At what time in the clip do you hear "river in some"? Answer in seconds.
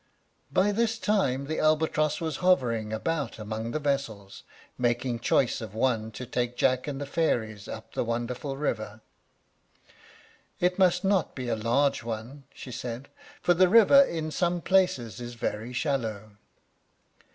13.69-14.59